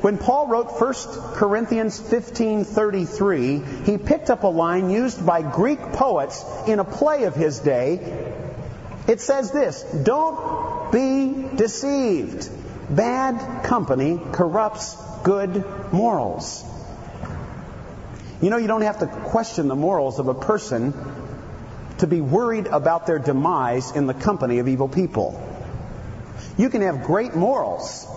[0.01, 0.93] When Paul wrote 1
[1.33, 7.35] Corinthians 15:33, he picked up a line used by Greek poets in a play of
[7.35, 7.99] his day.
[9.07, 12.49] It says this, "Don't be deceived.
[12.89, 16.63] Bad company corrupts good morals."
[18.41, 20.93] You know, you don't have to question the morals of a person
[21.97, 25.38] to be worried about their demise in the company of evil people.
[26.55, 28.07] You can have great morals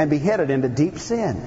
[0.00, 1.46] and be headed into deep sin.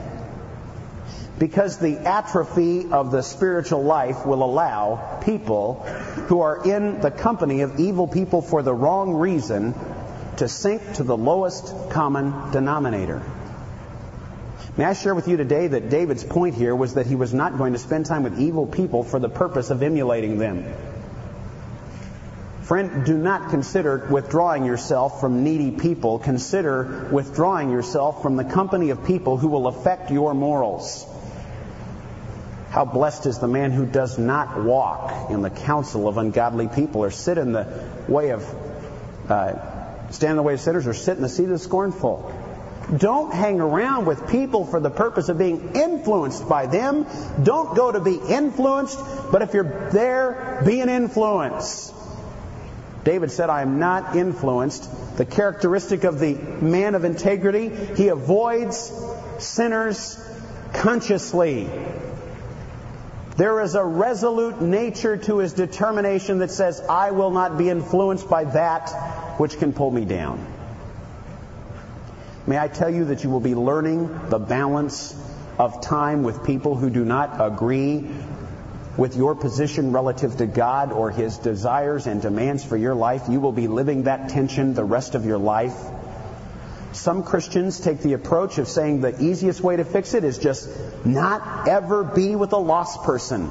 [1.39, 5.81] Because the atrophy of the spiritual life will allow people
[6.27, 9.73] who are in the company of evil people for the wrong reason
[10.37, 13.23] to sink to the lowest common denominator.
[14.77, 17.57] May I share with you today that David's point here was that he was not
[17.57, 20.71] going to spend time with evil people for the purpose of emulating them.
[22.63, 26.19] Friend, do not consider withdrawing yourself from needy people.
[26.19, 31.05] Consider withdrawing yourself from the company of people who will affect your morals.
[32.69, 37.03] How blessed is the man who does not walk in the counsel of ungodly people
[37.03, 37.67] or sit in the
[38.07, 38.43] way of,
[39.29, 42.33] uh, stand in the way of sinners or sit in the seat of the scornful.
[42.97, 47.05] Don't hang around with people for the purpose of being influenced by them.
[47.43, 48.99] Don't go to be influenced,
[49.31, 51.93] but if you're there, be an influence.
[53.03, 55.17] David said, I am not influenced.
[55.17, 58.91] The characteristic of the man of integrity, he avoids
[59.39, 60.17] sinners
[60.73, 61.69] consciously.
[63.35, 68.29] There is a resolute nature to his determination that says, I will not be influenced
[68.29, 68.89] by that
[69.39, 70.45] which can pull me down.
[72.45, 75.15] May I tell you that you will be learning the balance
[75.57, 78.07] of time with people who do not agree
[78.97, 83.23] with your position relative to God or His desires and demands for your life.
[83.29, 85.75] You will be living that tension the rest of your life.
[86.91, 90.69] Some Christians take the approach of saying the easiest way to fix it is just
[91.03, 93.49] not ever be with a lost person.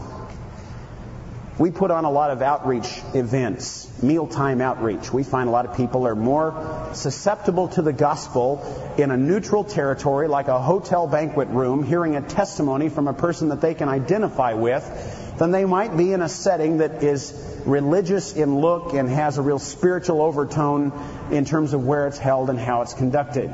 [1.59, 5.13] We put on a lot of outreach events, mealtime outreach.
[5.13, 9.63] We find a lot of people are more susceptible to the gospel in a neutral
[9.63, 13.89] territory like a hotel banquet room, hearing a testimony from a person that they can
[13.89, 14.83] identify with
[15.43, 17.35] than they might be in a setting that is
[17.67, 20.93] religious in look and has a real spiritual overtone
[21.33, 23.53] in terms of where it's held and how it's conducted.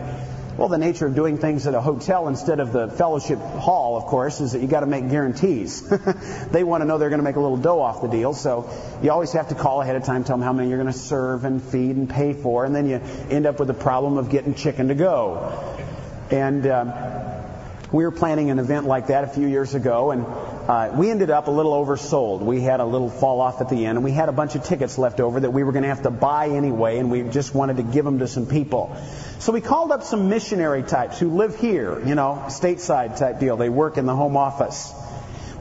[0.59, 4.05] Well, the nature of doing things at a hotel instead of the fellowship hall, of
[4.05, 5.81] course, is that you got to make guarantees.
[6.51, 8.69] they want to know they're going to make a little dough off the deal, so
[9.03, 10.99] you always have to call ahead of time, tell them how many you're going to
[10.99, 14.29] serve and feed and pay for, and then you end up with the problem of
[14.29, 15.75] getting chicken to go.
[16.31, 16.93] And um,
[17.93, 20.27] we were planning an event like that a few years ago, and
[20.69, 22.41] uh, we ended up a little oversold.
[22.41, 24.65] We had a little fall off at the end, and we had a bunch of
[24.65, 27.55] tickets left over that we were going to have to buy anyway, and we just
[27.55, 28.95] wanted to give them to some people.
[29.39, 33.57] So we called up some missionary types who live here, you know, stateside type deal.
[33.57, 34.93] They work in the home office.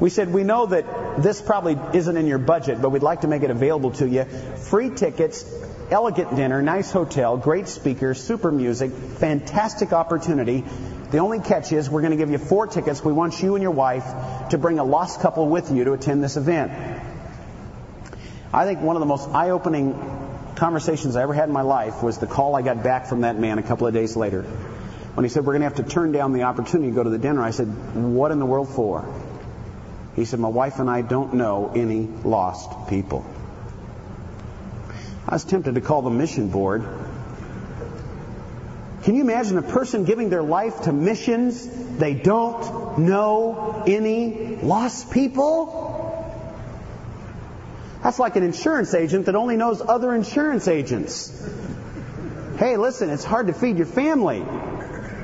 [0.02, 3.28] We said, we know that this probably isn't in your budget, but we'd like to
[3.30, 4.26] make it available to you.
[4.26, 5.46] Free tickets,
[5.90, 10.66] elegant dinner, nice hotel, great speakers, super music, fantastic opportunity.
[11.10, 13.04] The only catch is we're going to give you four tickets.
[13.04, 14.06] We want you and your wife
[14.50, 16.72] to bring a lost couple with you to attend this event.
[18.54, 22.18] I think one of the most eye-opening conversations I ever had in my life was
[22.18, 24.42] the call I got back from that man a couple of days later.
[25.14, 27.10] When he said, we're going to have to turn down the opportunity to go to
[27.10, 29.08] the dinner, I said, what in the world for?
[30.16, 33.26] He said, my wife and I don't know any lost people.
[35.28, 36.86] I was tempted to call the mission board
[39.08, 41.66] can you imagine a person giving their life to missions?
[41.98, 46.14] They don't know any lost people?
[48.04, 51.32] That's like an insurance agent that only knows other insurance agents.
[52.58, 54.42] Hey, listen, it's hard to feed your family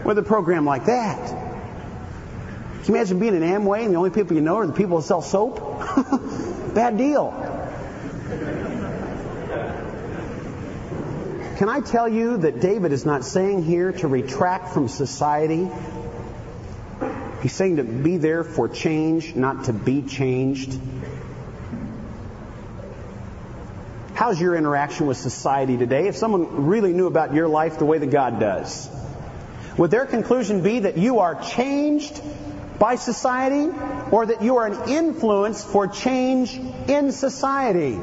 [0.05, 1.27] with a program like that.
[1.27, 4.99] Can you imagine being in Amway and the only people you know are the people
[5.01, 5.59] that sell soap?
[6.73, 7.31] Bad deal.
[11.63, 15.69] Can I tell you that David is not saying here to retract from society?
[17.41, 20.77] He's saying to be there for change, not to be changed.
[24.13, 26.09] How's your interaction with society today?
[26.09, 28.89] If someone really knew about your life the way that God does,
[29.77, 32.21] would their conclusion be that you are changed
[32.77, 33.73] by society
[34.11, 36.59] or that you are an influence for change
[36.89, 37.97] in society.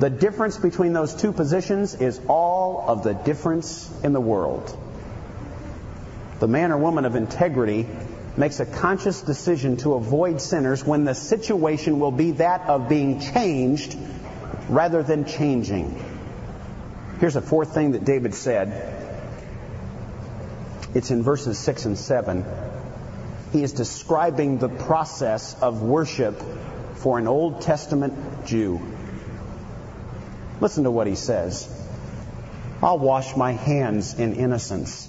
[0.00, 4.74] The difference between those two positions is all of the difference in the world.
[6.38, 7.86] The man or woman of integrity
[8.34, 13.20] makes a conscious decision to avoid sinners when the situation will be that of being
[13.20, 13.94] changed
[14.70, 16.02] rather than changing.
[17.18, 18.96] Here's a fourth thing that David said.
[20.94, 22.46] It's in verses 6 and 7.
[23.52, 26.40] He is describing the process of worship
[26.94, 28.80] for an Old Testament Jew.
[30.60, 31.68] Listen to what he says.
[32.82, 35.06] I'll wash my hands in innocence.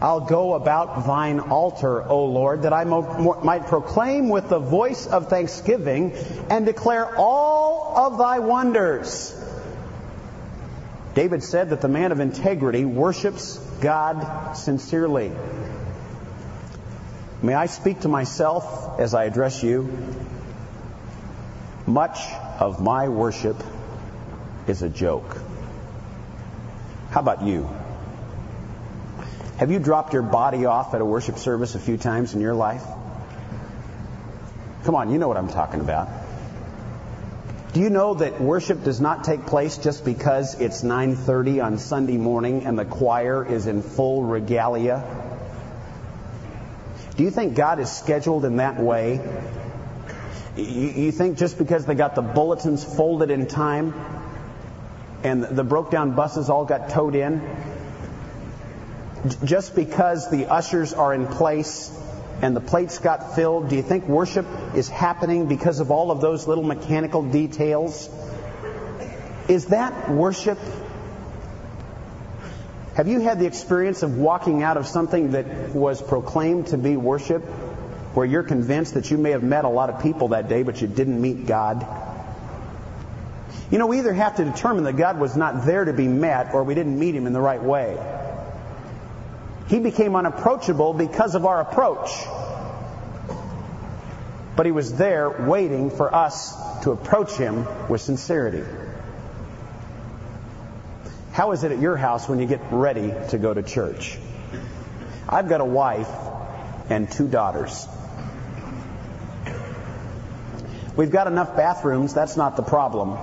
[0.00, 5.28] I'll go about thine altar, O Lord, that I might proclaim with the voice of
[5.28, 6.12] thanksgiving
[6.50, 9.34] and declare all of thy wonders.
[11.14, 15.32] David said that the man of integrity worships God sincerely.
[17.40, 19.96] May I speak to myself as I address you?
[21.86, 22.18] Much
[22.58, 23.62] of my worship
[24.68, 25.38] is a joke.
[27.10, 27.68] How about you?
[29.58, 32.54] Have you dropped your body off at a worship service a few times in your
[32.54, 32.84] life?
[34.84, 36.08] Come on, you know what I'm talking about.
[37.72, 42.16] Do you know that worship does not take place just because it's 9:30 on Sunday
[42.16, 45.02] morning and the choir is in full regalia?
[47.16, 49.20] Do you think God is scheduled in that way?
[50.56, 53.92] You think just because they got the bulletins folded in time
[55.24, 57.42] and the broke down buses all got towed in,
[59.42, 61.90] just because the ushers are in place
[62.42, 66.20] and the plates got filled, do you think worship is happening because of all of
[66.20, 68.10] those little mechanical details?
[69.48, 70.58] Is that worship?
[72.96, 76.96] Have you had the experience of walking out of something that was proclaimed to be
[76.96, 77.42] worship,
[78.14, 80.80] where you're convinced that you may have met a lot of people that day, but
[80.82, 82.03] you didn't meet God?
[83.74, 86.54] You know, we either have to determine that God was not there to be met,
[86.54, 87.98] or we didn't meet him in the right way.
[89.66, 92.08] He became unapproachable because of our approach.
[94.54, 96.54] But he was there waiting for us
[96.84, 98.62] to approach him with sincerity.
[101.32, 104.16] How is it at your house when you get ready to go to church?
[105.28, 106.14] I've got a wife
[106.90, 107.88] and two daughters.
[110.94, 113.18] We've got enough bathrooms, that's not the problem.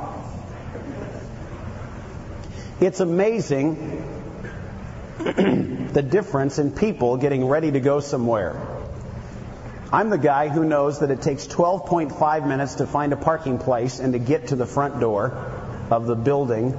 [2.82, 3.76] It's amazing
[5.20, 8.60] the difference in people getting ready to go somewhere.
[9.94, 14.00] I'm the guy who knows that it takes 12.5 minutes to find a parking place
[14.00, 15.30] and to get to the front door
[15.92, 16.76] of the building,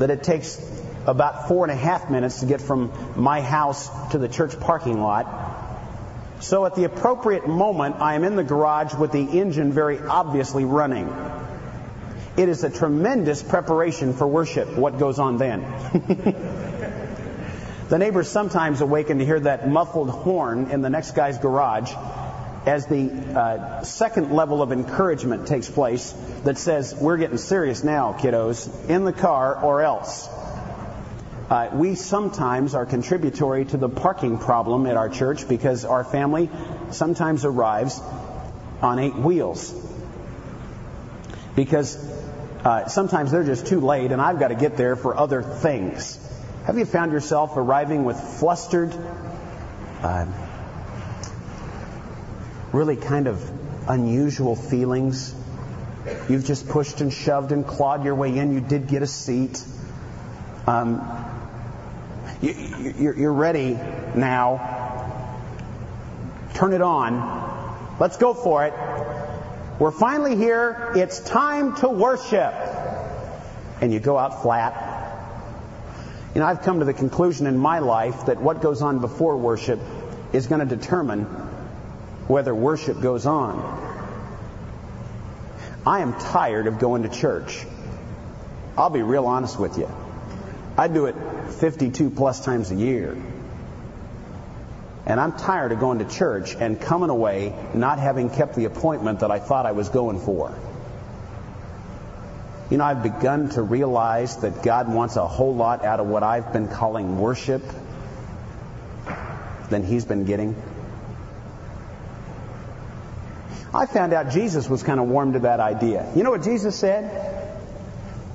[0.00, 0.60] that it takes
[1.06, 5.00] about four and a half minutes to get from my house to the church parking
[5.00, 5.28] lot.
[6.40, 10.64] So at the appropriate moment, I am in the garage with the engine very obviously
[10.64, 11.06] running.
[12.38, 15.64] It is a tremendous preparation for worship, what goes on then.
[17.88, 21.90] The neighbors sometimes awaken to hear that muffled horn in the next guy's garage
[22.66, 26.12] as the uh, second level of encouragement takes place
[26.44, 30.28] that says, We're getting serious now, kiddos, in the car or else.
[31.48, 36.50] Uh, we sometimes are contributory to the parking problem at our church because our family
[36.90, 37.98] sometimes arrives
[38.82, 39.72] on eight wheels.
[41.56, 41.96] Because
[42.68, 46.18] uh, sometimes they're just too late and I've got to get there for other things.
[46.66, 48.94] Have you found yourself arriving with flustered,
[50.02, 50.26] uh,
[52.70, 53.50] really kind of
[53.88, 55.34] unusual feelings?
[56.28, 58.52] You've just pushed and shoved and clawed your way in.
[58.52, 59.64] You did get a seat.
[60.66, 61.00] Um,
[62.42, 63.78] you, are ready
[64.14, 65.40] now.
[66.52, 67.96] Turn it on.
[67.98, 68.74] Let's go for it.
[69.78, 70.92] We're finally here.
[70.96, 72.54] It's time to worship.
[73.80, 74.88] And you go out flat
[76.38, 79.36] you know, I've come to the conclusion in my life that what goes on before
[79.36, 79.80] worship
[80.32, 81.24] is going to determine
[82.28, 83.58] whether worship goes on.
[85.86, 87.64] I am tired of going to church.
[88.76, 89.90] I'll be real honest with you.
[90.76, 91.16] I do it
[91.58, 93.16] 52 plus times a year.
[95.08, 99.20] And I'm tired of going to church and coming away not having kept the appointment
[99.20, 100.54] that I thought I was going for.
[102.70, 106.22] You know, I've begun to realize that God wants a whole lot out of what
[106.22, 107.62] I've been calling worship
[109.70, 110.54] than He's been getting.
[113.72, 116.10] I found out Jesus was kind of warm to that idea.
[116.14, 117.54] You know what Jesus said?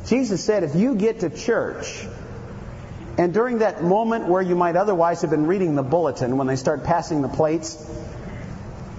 [0.07, 2.07] Jesus said, if you get to church
[3.17, 6.55] And during that moment where you might otherwise have been reading the bulletin when they
[6.55, 7.77] start passing the plates,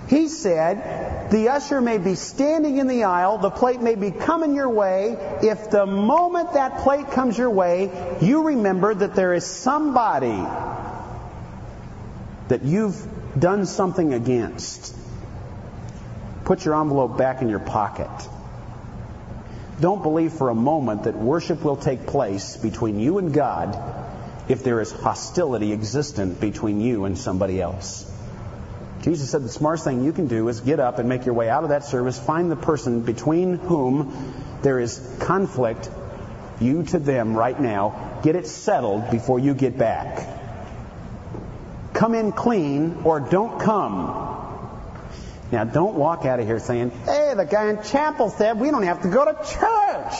[0.08, 4.54] he said, The usher may be standing in the aisle, the plate may be coming
[4.54, 5.16] your way.
[5.42, 7.90] If the moment that plate comes your way,
[8.20, 10.46] you remember that there is somebody
[12.48, 13.04] that you've
[13.38, 14.94] done something against.
[16.44, 18.10] Put your envelope back in your pocket.
[19.80, 24.03] Don't believe for a moment that worship will take place between you and God
[24.48, 28.10] if there is hostility existent between you and somebody else.
[29.02, 31.50] Jesus said the smartest thing you can do is get up and make your way
[31.50, 35.90] out of that service, find the person between whom there is conflict,
[36.60, 40.26] you to them right now, get it settled before you get back.
[41.92, 44.30] Come in clean or don't come.
[45.52, 48.84] Now, don't walk out of here saying, hey, the guy in chapel said we don't
[48.84, 50.14] have to go to church.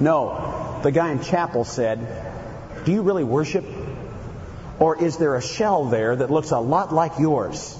[0.00, 2.00] No, the guy in chapel said,
[2.84, 3.64] do you really worship?
[4.78, 7.74] Or is there a shell there that looks a lot like yours?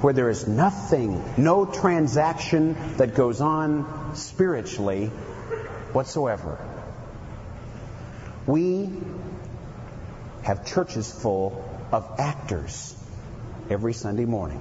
[0.00, 5.06] Where there is nothing, no transaction that goes on spiritually
[5.92, 6.58] whatsoever.
[8.46, 8.90] We
[10.42, 12.94] have churches full of actors
[13.70, 14.60] every Sunday morning.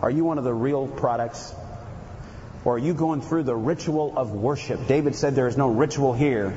[0.00, 1.54] Are you one of the real products?
[2.64, 4.86] Or are you going through the ritual of worship?
[4.86, 6.56] David said there is no ritual here.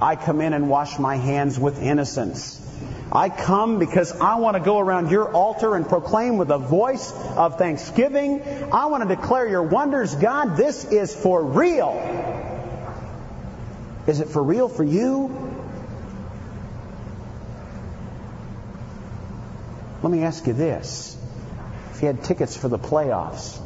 [0.00, 2.58] I come in and wash my hands with innocence.
[3.12, 7.12] I come because I want to go around your altar and proclaim with a voice
[7.36, 8.42] of thanksgiving.
[8.72, 10.56] I want to declare your wonders, God.
[10.56, 11.92] This is for real.
[14.06, 15.52] Is it for real for you?
[20.02, 21.16] Let me ask you this.
[21.92, 23.61] If you had tickets for the playoffs,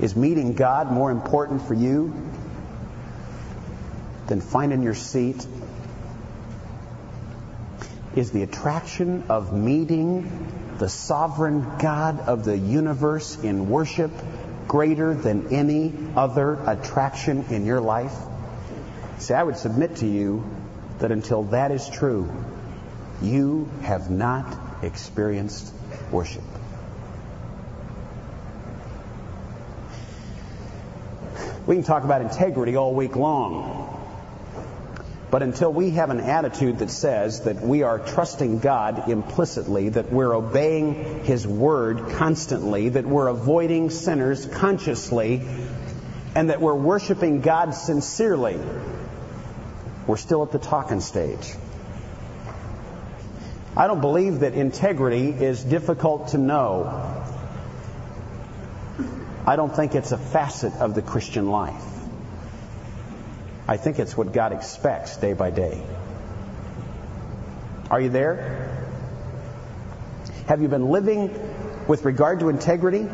[0.00, 2.14] is meeting God more important for you
[4.26, 5.46] than finding your seat?
[8.14, 14.10] Is the attraction of meeting the sovereign God of the universe in worship
[14.66, 18.14] greater than any other attraction in your life?
[19.18, 20.44] See, I would submit to you
[21.00, 22.30] that until that is true,
[23.20, 25.72] you have not experienced
[26.12, 26.44] worship.
[31.68, 33.94] We can talk about integrity all week long.
[35.30, 40.10] But until we have an attitude that says that we are trusting God implicitly, that
[40.10, 45.42] we're obeying His Word constantly, that we're avoiding sinners consciously,
[46.34, 48.58] and that we're worshiping God sincerely,
[50.06, 51.52] we're still at the talking stage.
[53.76, 57.17] I don't believe that integrity is difficult to know.
[59.48, 61.82] I don't think it's a facet of the Christian life.
[63.66, 65.82] I think it's what God expects day by day.
[67.90, 68.86] Are you there?
[70.48, 71.30] Have you been living
[71.88, 73.08] with regard to integrity,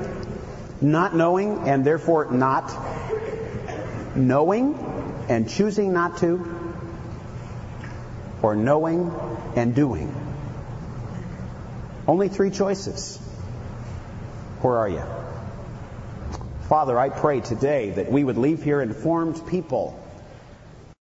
[0.80, 2.68] not knowing and therefore not
[4.16, 4.74] knowing
[5.28, 6.44] and choosing not to,
[8.42, 9.12] or knowing
[9.54, 10.12] and doing?
[12.08, 13.18] Only three choices.
[14.62, 15.23] Where are you?
[16.74, 19.96] Father, I pray today that we would leave here informed people